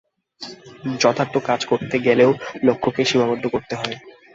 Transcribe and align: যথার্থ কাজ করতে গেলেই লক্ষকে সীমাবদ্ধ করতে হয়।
যথার্থ 1.01 1.35
কাজ 1.49 1.61
করতে 1.65 1.95
গেলেই 2.05 2.31
লক্ষকে 2.63 3.01
সীমাবদ্ধ 3.09 3.43
করতে 3.47 3.73
হয়। 3.75 3.95